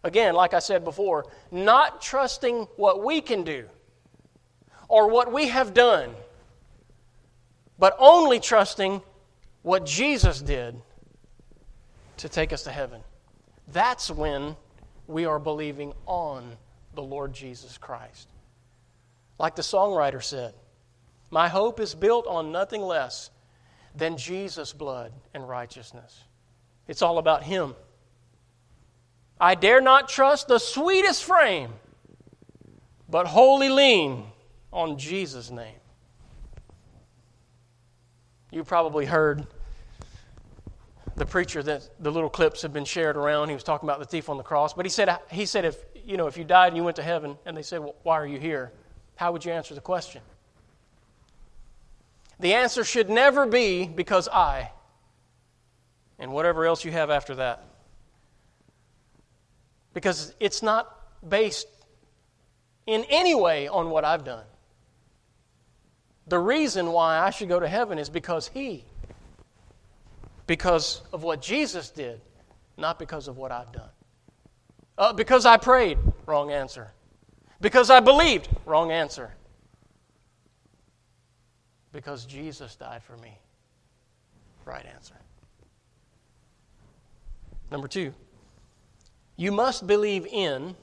[0.04, 3.68] Again, like I said before, not trusting what we can do
[4.88, 6.14] or what we have done,
[7.78, 9.00] but only trusting
[9.62, 10.80] what Jesus did
[12.22, 13.00] to take us to heaven.
[13.72, 14.54] That's when
[15.08, 16.56] we are believing on
[16.94, 18.28] the Lord Jesus Christ.
[19.40, 20.54] Like the songwriter said,
[21.32, 23.30] My hope is built on nothing less
[23.96, 26.22] than Jesus' blood and righteousness.
[26.86, 27.74] It's all about Him.
[29.40, 31.72] I dare not trust the sweetest frame,
[33.08, 34.26] but wholly lean
[34.72, 35.74] on Jesus' name.
[38.52, 39.44] You probably heard
[41.16, 43.48] the preacher that the little clips have been shared around.
[43.48, 45.76] He was talking about the thief on the cross, but he said he said if
[46.04, 48.14] you know if you died and you went to heaven, and they said, well, "Why
[48.14, 48.72] are you here?"
[49.16, 50.22] How would you answer the question?
[52.40, 54.72] The answer should never be because I,
[56.18, 57.64] and whatever else you have after that,
[59.94, 60.98] because it's not
[61.28, 61.68] based
[62.86, 64.44] in any way on what I've done.
[66.26, 68.84] The reason why I should go to heaven is because He
[70.46, 72.20] because of what Jesus did,
[72.76, 73.90] not because of what I've done.
[74.98, 76.92] Uh, because I prayed, wrong answer.
[77.60, 79.32] Because I believed, wrong answer.
[81.92, 83.38] Because Jesus died for me,
[84.64, 85.14] right answer.
[87.70, 88.12] Number two,
[89.36, 90.74] you must believe in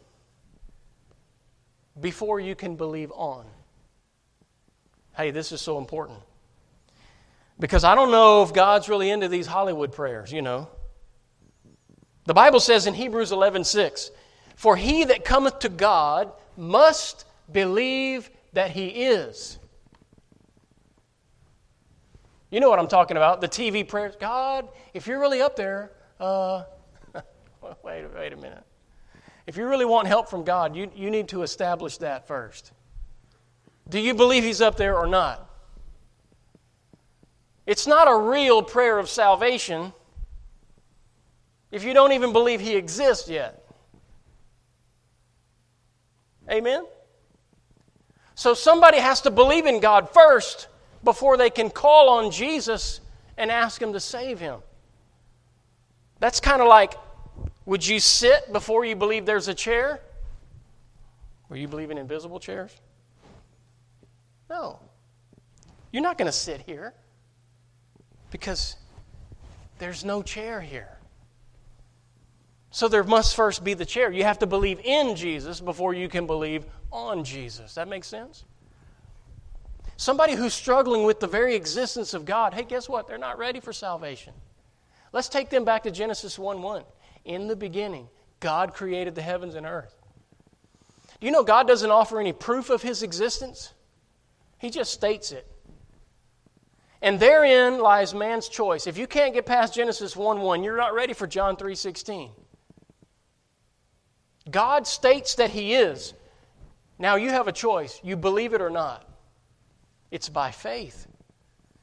[1.99, 3.45] before you can believe on.
[5.15, 6.19] Hey, this is so important.
[7.59, 10.69] Because I don't know if God's really into these Hollywood prayers, you know.
[12.25, 14.11] The Bible says in Hebrews 11 6,
[14.55, 19.57] For he that cometh to God must believe that he is.
[22.51, 24.15] You know what I'm talking about, the TV prayers.
[24.19, 26.63] God, if you're really up there, Uh,
[27.83, 28.63] wait, wait a minute.
[29.47, 32.71] If you really want help from God, you, you need to establish that first.
[33.87, 35.48] Do you believe He's up there or not?
[37.69, 39.93] It's not a real prayer of salvation
[41.69, 43.63] if you don't even believe He exists yet.
[46.49, 46.83] Amen?
[48.33, 50.67] So somebody has to believe in God first
[51.03, 53.01] before they can call on Jesus
[53.37, 54.61] and ask Him to save him.
[56.19, 56.95] That's kind of like
[57.67, 60.01] would you sit before you believe there's a chair?
[61.49, 62.75] Were you believe in invisible chairs?
[64.49, 64.79] No.
[65.91, 66.95] You're not going to sit here
[68.31, 68.75] because
[69.77, 70.97] there's no chair here.
[72.71, 74.11] So there must first be the chair.
[74.11, 77.75] You have to believe in Jesus before you can believe on Jesus.
[77.75, 78.45] That makes sense?
[79.97, 83.07] Somebody who's struggling with the very existence of God, hey, guess what?
[83.07, 84.33] They're not ready for salvation.
[85.11, 86.83] Let's take them back to Genesis 1 1.
[87.25, 88.07] In the beginning,
[88.39, 89.95] God created the heavens and earth.
[91.19, 93.73] Do you know God doesn't offer any proof of his existence?
[94.57, 95.47] He just states it.
[97.01, 98.85] And therein lies man's choice.
[98.85, 102.31] If you can't get past Genesis 1 1, you're not ready for John 3 16.
[104.49, 106.13] God states that He is.
[106.97, 107.99] Now you have a choice.
[108.03, 109.07] You believe it or not.
[110.11, 111.07] It's by faith.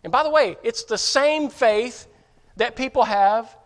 [0.05, 2.07] And by the way, it's the same faith
[2.57, 3.57] that people have.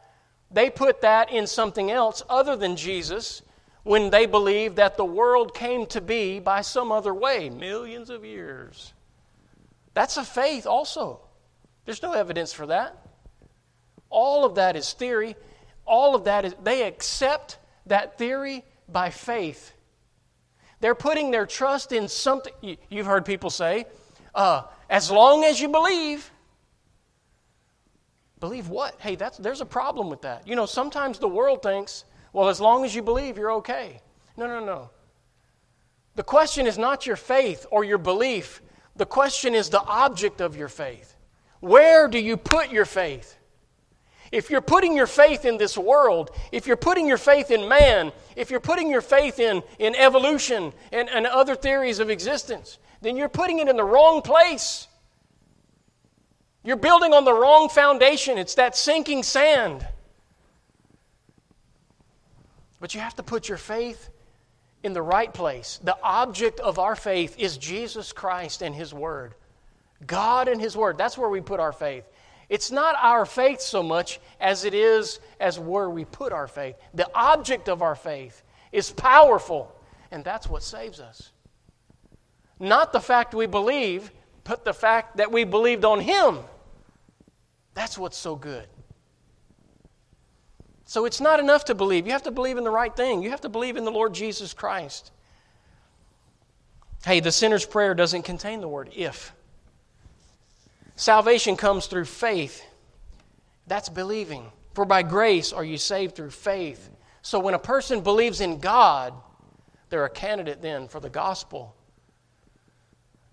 [0.51, 3.43] They put that in something else other than Jesus
[3.83, 8.25] when they believe that the world came to be by some other way, millions of
[8.25, 8.93] years.
[9.95, 11.21] That's a faith also.
[11.85, 12.97] There's no evidence for that.
[14.11, 15.37] All of that is theory.
[15.87, 19.73] All of that is, they accept that theory by faith.
[20.81, 22.53] They're putting their trust in something.
[22.89, 23.87] You've heard people say,
[24.35, 26.31] uh, as long as you believe.
[28.41, 28.99] Believe what?
[29.01, 30.49] Hey, that's, there's a problem with that.
[30.49, 34.01] You know, sometimes the world thinks, well, as long as you believe, you're okay.
[34.37, 34.91] No, no, no.
[36.17, 38.63] The question is not your faith or your belief,
[38.97, 41.10] the question is the object of your faith.
[41.61, 43.37] Where do you put your faith?
[44.33, 48.13] If you're putting your faith in this world, if you're putting your faith in man,
[48.37, 53.17] if you're putting your faith in, in evolution and, and other theories of existence, then
[53.17, 54.87] you're putting it in the wrong place.
[56.63, 58.39] You're building on the wrong foundation.
[58.39, 59.87] It's that sinking sand.
[62.81, 64.11] But you have to put your faith
[64.83, 65.81] in the right place.
[65.83, 69.35] The object of our faith is Jesus Christ and His Word.
[70.07, 70.99] God and His Word.
[70.99, 72.05] That's where we put our faith.
[72.49, 76.77] It's not our faith so much as it is as where we put our faith.
[76.95, 79.73] The object of our faith is powerful,
[80.11, 81.31] and that's what saves us.
[82.59, 84.11] Not the fact we believe,
[84.45, 86.39] but the fact that we believed on Him.
[87.75, 88.67] That's what's so good.
[90.85, 92.05] So it's not enough to believe.
[92.05, 93.23] You have to believe in the right thing.
[93.23, 95.13] You have to believe in the Lord Jesus Christ.
[97.05, 99.33] Hey, the sinner's prayer doesn't contain the word if.
[101.01, 102.63] Salvation comes through faith.
[103.67, 104.53] That's believing.
[104.75, 106.91] For by grace are you saved through faith.
[107.23, 109.15] So when a person believes in God,
[109.89, 111.75] they're a candidate then for the gospel.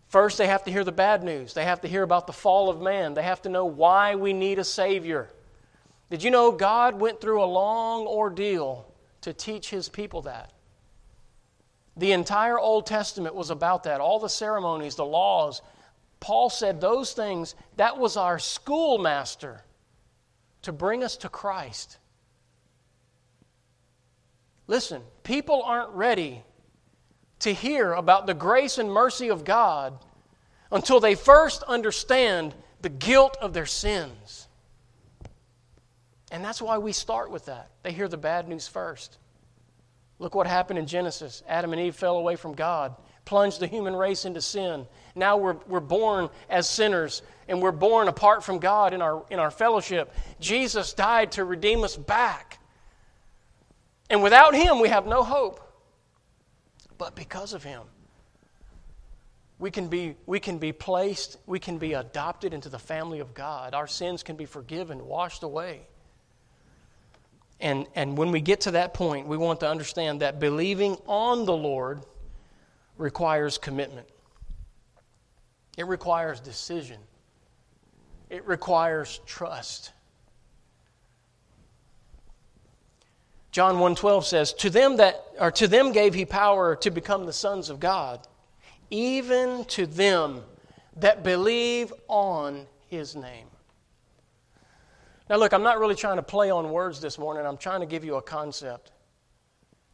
[0.07, 1.53] First, they have to hear the bad news.
[1.53, 3.15] They have to hear about the fall of man.
[3.15, 5.27] They have to know why we need a Savior.
[6.09, 10.53] Did you know God went through a long ordeal to teach His people that?
[11.97, 13.99] The entire Old Testament was about that.
[13.99, 15.61] All the ceremonies, the laws,
[16.19, 19.63] Paul said those things, that was our schoolmaster
[20.63, 21.97] to bring us to Christ.
[24.67, 26.43] Listen, people aren't ready
[27.39, 29.97] to hear about the grace and mercy of God
[30.71, 34.47] until they first understand the guilt of their sins.
[36.31, 37.69] And that's why we start with that.
[37.83, 39.17] They hear the bad news first.
[40.19, 41.43] Look what happened in Genesis.
[41.47, 42.95] Adam and Eve fell away from God
[43.27, 44.87] plunged the human race into sin.
[45.13, 49.37] Now we're, we're born as sinners and we're born apart from God in our, in
[49.37, 50.13] our fellowship.
[50.39, 52.59] Jesus died to redeem us back.
[54.09, 55.61] And without Him, we have no hope.
[56.97, 57.81] But because of Him,
[59.59, 63.33] we can be, we can be placed, we can be adopted into the family of
[63.33, 63.73] God.
[63.73, 65.81] Our sins can be forgiven, washed away.
[67.59, 71.45] And, and when we get to that point, we want to understand that believing on
[71.45, 72.03] the Lord
[72.97, 74.07] requires commitment,
[75.77, 76.99] it requires decision,
[78.29, 79.91] it requires trust.
[83.51, 87.33] John 1:12 says, "To them that or to them gave he power to become the
[87.33, 88.27] sons of God,
[88.89, 90.45] even to them
[90.95, 93.49] that believe on his name."
[95.29, 97.45] Now, look, I'm not really trying to play on words this morning.
[97.45, 98.91] I'm trying to give you a concept.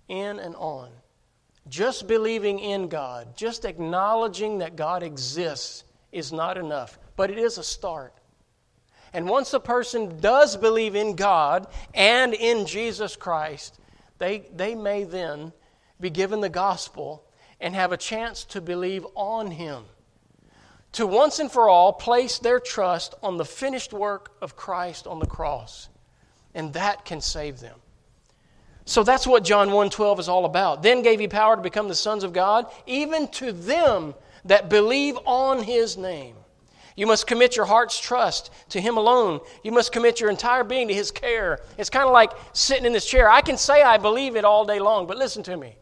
[0.07, 0.91] In and on.
[1.69, 7.57] Just believing in God, just acknowledging that God exists is not enough, but it is
[7.57, 8.13] a start.
[9.13, 13.79] And once a person does believe in God and in Jesus Christ,
[14.17, 15.53] they, they may then
[15.99, 17.23] be given the gospel
[17.61, 19.83] and have a chance to believe on Him.
[20.93, 25.19] To once and for all place their trust on the finished work of Christ on
[25.19, 25.89] the cross.
[26.53, 27.79] And that can save them.
[28.85, 30.83] So that's what John 1:12 is all about.
[30.83, 34.13] Then gave he power to become the sons of God, even to them
[34.45, 36.35] that believe on his name.
[36.95, 39.39] You must commit your heart's trust to Him alone.
[39.63, 41.59] You must commit your entire being to His care.
[41.77, 43.29] It's kind of like sitting in this chair.
[43.31, 45.75] I can say I believe it all day long, but listen to me.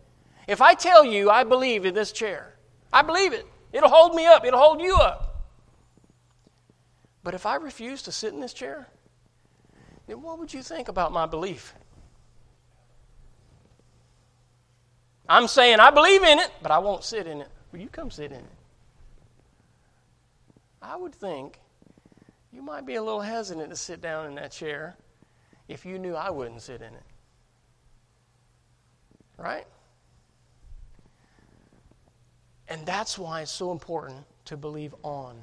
[0.48, 2.56] If I tell you I believe in this chair,
[2.94, 3.46] I believe it.
[3.74, 5.44] It'll hold me up, it'll hold you up.
[7.24, 8.88] But if I refuse to sit in this chair,
[10.08, 11.74] then what would you think about my belief?
[15.32, 17.48] I'm saying I believe in it, but I won't sit in it.
[17.72, 18.56] Will you come sit in it?
[20.82, 21.62] I would think
[22.52, 24.98] you might be a little hesitant to sit down in that chair
[25.70, 27.04] if you knew I wouldn't sit in it.
[29.38, 29.66] Right?
[32.68, 35.38] And that's why it's so important to believe on,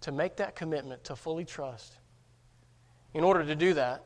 [0.00, 1.98] to make that commitment, to fully trust.
[3.12, 4.04] In order to do that,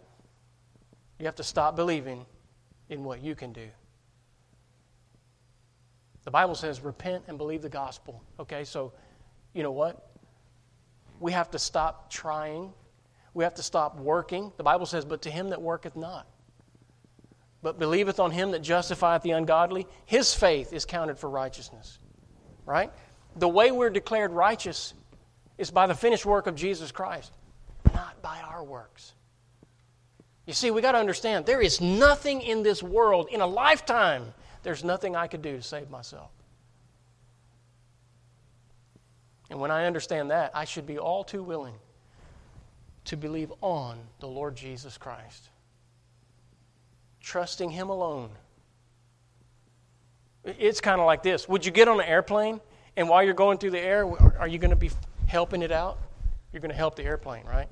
[1.20, 2.27] you have to stop believing
[2.89, 3.68] in what you can do.
[6.25, 8.23] The Bible says, repent and believe the gospel.
[8.39, 8.93] Okay, so
[9.55, 10.12] you know what?
[11.23, 12.73] we have to stop trying.
[13.33, 14.53] We have to stop working.
[14.57, 16.27] The Bible says, But to him that worketh not,
[17.62, 21.99] but believeth on him that justifieth the ungodly, his faith is counted for righteousness.
[22.66, 22.93] Right?
[23.37, 24.93] The way we're declared righteous
[25.57, 27.33] is by the finished work of Jesus Christ,
[27.95, 29.14] not by our works.
[30.47, 34.35] You see, we got to understand there is nothing in this world, in a lifetime,
[34.62, 36.30] there's nothing I could do to save myself.
[39.50, 41.74] And when I understand that, I should be all too willing
[43.04, 45.50] to believe on the Lord Jesus Christ,
[47.20, 48.30] trusting Him alone.
[50.44, 52.60] It's kind of like this Would you get on an airplane,
[52.96, 54.06] and while you're going through the air,
[54.38, 54.90] are you going to be
[55.26, 55.98] helping it out?
[56.52, 57.68] You're going to help the airplane, right?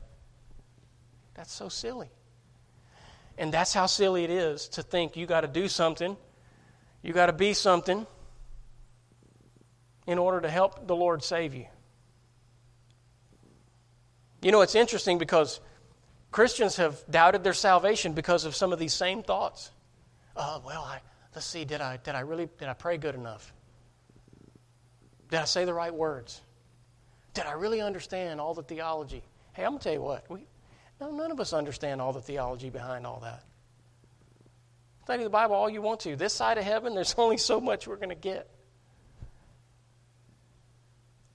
[1.35, 2.11] That's so silly.
[3.39, 6.17] And that's how silly it is to think you got to do something,
[7.03, 8.07] you got to be something
[10.07, 11.67] in order to help the Lord save you.
[14.43, 15.61] You know, it's interesting because
[16.31, 19.71] Christians have doubted their salvation because of some of these same thoughts.
[20.37, 21.01] Uh, well, I,
[21.35, 23.53] let's see, did I, did I really, did I pray good enough?
[25.31, 26.41] Did I say the right words?
[27.35, 29.23] Did I really understand all the theology?
[29.53, 30.47] Hey, I'm going to tell you what, we,
[31.01, 33.45] no, none of us understand all the theology behind all that.
[35.05, 36.17] Study the Bible all you want to.
[36.17, 38.49] This side of heaven, there's only so much we're going to get.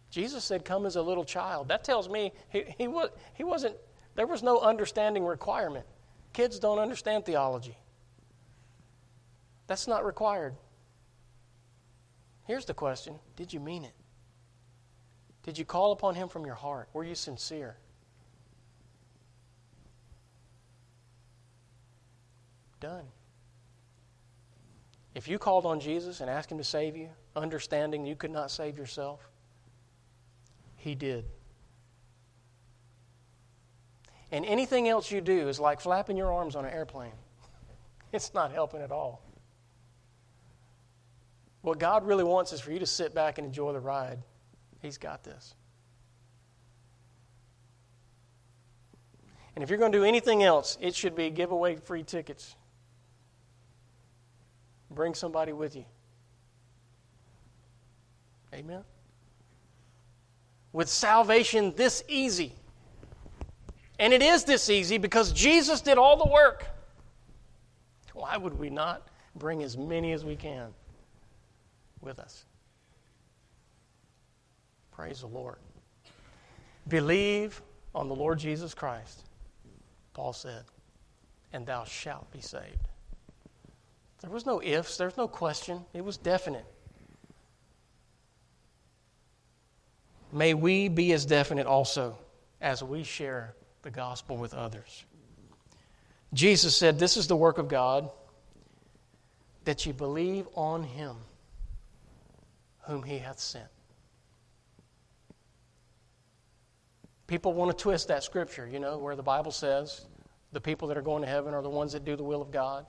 [0.09, 1.67] Jesus said, Come as a little child.
[1.67, 3.75] That tells me he, he, was, he wasn't,
[4.15, 5.85] there was no understanding requirement.
[6.31, 7.77] Kids don't understand theology.
[9.67, 10.55] That's not required.
[12.45, 13.93] Here's the question Did you mean it?
[15.43, 16.89] Did you call upon Him from your heart?
[16.93, 17.77] Were you sincere?
[22.79, 23.05] Done.
[25.15, 28.51] If you called on Jesus and asked Him to save you, understanding you could not
[28.51, 29.27] save yourself,
[30.75, 31.25] he did.
[34.31, 37.11] And anything else you do is like flapping your arms on an airplane.
[38.13, 39.21] It's not helping at all.
[41.63, 44.19] What God really wants is for you to sit back and enjoy the ride.
[44.81, 45.55] He's got this.
[49.55, 52.55] And if you're going to do anything else, it should be give away free tickets.
[54.95, 55.85] Bring somebody with you.
[58.53, 58.83] Amen
[60.75, 62.51] with salvation this easy.
[63.97, 66.67] And it is this easy because Jesus did all the work.
[68.13, 70.73] Why would we not bring as many as we can
[72.01, 72.43] with us?
[74.91, 75.59] Praise the Lord.
[76.89, 77.61] Believe
[77.93, 79.21] on the Lord Jesus Christ,
[80.13, 80.65] Paul said,
[81.53, 82.89] and thou shalt be saved.
[84.25, 86.65] There was no ifs, there was no question, it was definite.
[90.31, 92.17] May we be as definite also
[92.59, 93.53] as we share
[93.83, 95.05] the gospel with others.
[96.33, 98.09] Jesus said, This is the work of God,
[99.63, 101.17] that ye believe on him
[102.87, 103.67] whom he hath sent.
[107.27, 110.07] People want to twist that scripture, you know, where the Bible says,
[110.51, 112.49] the people that are going to heaven are the ones that do the will of
[112.49, 112.87] God.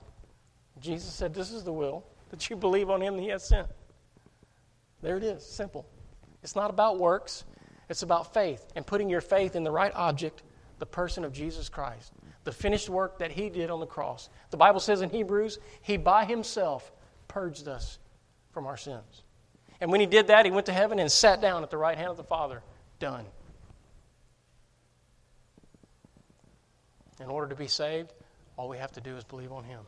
[0.81, 3.67] Jesus said, This is the will, that you believe on him that he has sent.
[5.01, 5.87] There it is, simple.
[6.43, 7.43] It's not about works,
[7.89, 10.43] it's about faith and putting your faith in the right object,
[10.79, 12.11] the person of Jesus Christ,
[12.43, 14.29] the finished work that he did on the cross.
[14.51, 16.91] The Bible says in Hebrews, he by himself
[17.27, 17.99] purged us
[18.51, 19.23] from our sins.
[19.79, 21.97] And when he did that, he went to heaven and sat down at the right
[21.97, 22.63] hand of the Father.
[22.99, 23.25] Done.
[27.19, 28.13] In order to be saved,
[28.57, 29.81] all we have to do is believe on him.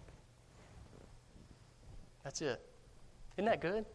[2.24, 2.62] That's it.
[3.38, 3.86] Isn't that good?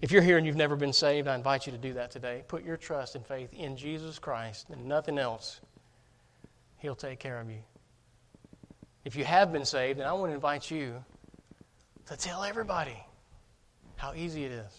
[0.00, 2.44] If you're here and you've never been saved, I invite you to do that today.
[2.46, 5.60] Put your trust and faith in Jesus Christ and nothing else.
[6.78, 7.58] He'll take care of you.
[9.04, 11.02] If you have been saved, then I want to invite you
[12.06, 12.96] to tell everybody
[13.96, 14.72] how easy it is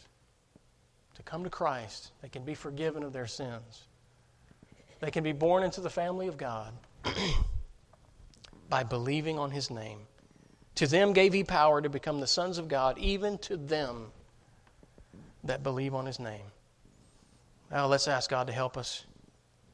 [1.16, 2.12] to come to Christ.
[2.22, 3.88] They can be forgiven of their sins.
[5.02, 6.74] They can be born into the family of God
[8.70, 10.00] by believing on His name.
[10.80, 14.14] To them gave He power to become the sons of God, even to them
[15.44, 16.46] that believe on His name.
[17.70, 19.04] Now let's ask God to help us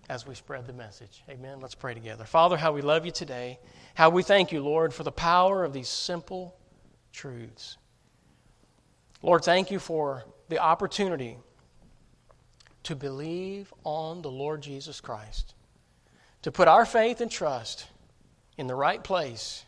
[0.10, 1.24] as we spread the message.
[1.30, 1.60] Amen.
[1.62, 2.24] Let's pray together.
[2.24, 3.60] Father, how we love you today.
[3.94, 6.56] How we thank you, Lord, for the power of these simple
[7.14, 7.78] truths.
[9.22, 11.38] Lord, thank you for the opportunity
[12.82, 15.54] to believe on the Lord Jesus Christ,
[16.42, 17.86] to put our faith and trust
[18.58, 19.66] in the right place,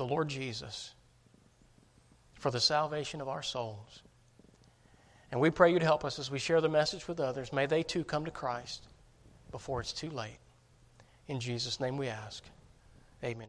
[0.00, 0.94] the Lord Jesus,
[2.32, 4.00] for the salvation of our souls.
[5.30, 7.52] And we pray you to help us as we share the message with others.
[7.52, 8.86] May they too come to Christ
[9.50, 10.38] before it's too late.
[11.28, 12.42] In Jesus' name we ask.
[13.22, 13.36] Amen.